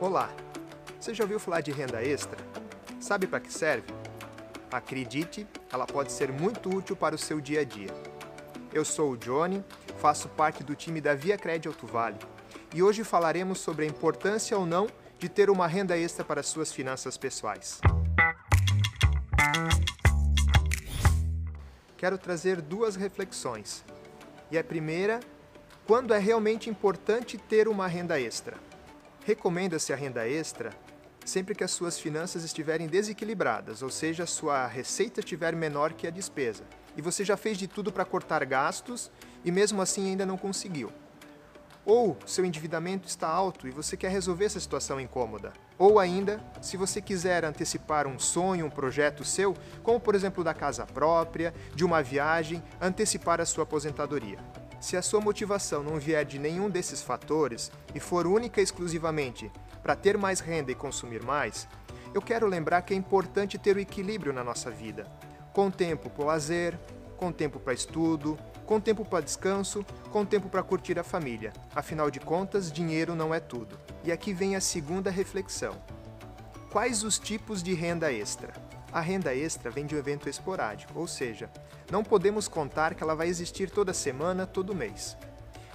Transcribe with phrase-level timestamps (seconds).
[0.00, 0.30] Olá!
[1.00, 2.38] Você já ouviu falar de renda extra?
[3.00, 3.92] Sabe para que serve?
[4.70, 7.90] Acredite, ela pode ser muito útil para o seu dia a dia.
[8.72, 9.64] Eu sou o Johnny,
[9.98, 12.16] faço parte do time da Via Cred Alto Vale
[12.72, 14.86] e hoje falaremos sobre a importância ou não
[15.18, 17.80] de ter uma renda extra para suas finanças pessoais.
[21.96, 23.84] Quero trazer duas reflexões.
[24.48, 25.18] E a primeira,
[25.88, 28.67] quando é realmente importante ter uma renda extra?
[29.28, 30.70] Recomenda-se a renda extra
[31.22, 36.06] sempre que as suas finanças estiverem desequilibradas, ou seja, a sua receita estiver menor que
[36.06, 36.64] a despesa,
[36.96, 39.10] e você já fez de tudo para cortar gastos
[39.44, 40.90] e mesmo assim ainda não conseguiu.
[41.84, 45.52] Ou seu endividamento está alto e você quer resolver essa situação incômoda.
[45.76, 50.54] Ou ainda, se você quiser antecipar um sonho, um projeto seu, como por exemplo da
[50.54, 54.38] casa própria, de uma viagem, antecipar a sua aposentadoria.
[54.80, 59.50] Se a sua motivação não vier de nenhum desses fatores e for única e exclusivamente
[59.82, 61.66] para ter mais renda e consumir mais,
[62.14, 65.06] eu quero lembrar que é importante ter o equilíbrio na nossa vida,
[65.52, 66.78] com tempo para o lazer,
[67.16, 71.52] com tempo para estudo, com tempo para descanso, com tempo para curtir a família.
[71.74, 73.78] Afinal de contas, dinheiro não é tudo.
[74.04, 75.74] E aqui vem a segunda reflexão.
[76.70, 78.52] Quais os tipos de renda extra?
[78.90, 81.50] A renda extra vem de um evento esporádico, ou seja,
[81.90, 85.16] não podemos contar que ela vai existir toda semana, todo mês.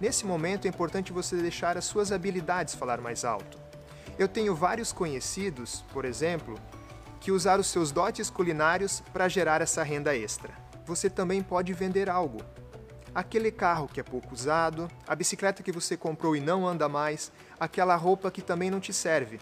[0.00, 3.58] Nesse momento é importante você deixar as suas habilidades falar mais alto.
[4.18, 6.58] Eu tenho vários conhecidos, por exemplo,
[7.20, 10.52] que usaram seus dotes culinários para gerar essa renda extra.
[10.84, 12.40] Você também pode vender algo.
[13.14, 17.32] Aquele carro que é pouco usado, a bicicleta que você comprou e não anda mais,
[17.58, 19.38] aquela roupa que também não te serve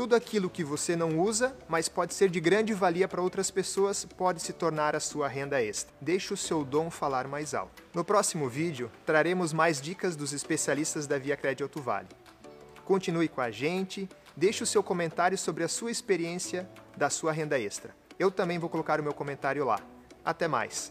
[0.00, 4.02] tudo aquilo que você não usa, mas pode ser de grande valia para outras pessoas,
[4.02, 5.92] pode se tornar a sua renda extra.
[6.00, 7.82] Deixe o seu dom falar mais alto.
[7.92, 12.08] No próximo vídeo, traremos mais dicas dos especialistas da Via Crédito Alto Vale.
[12.82, 17.60] Continue com a gente, deixe o seu comentário sobre a sua experiência da sua renda
[17.60, 17.94] extra.
[18.18, 19.80] Eu também vou colocar o meu comentário lá.
[20.24, 20.90] Até mais!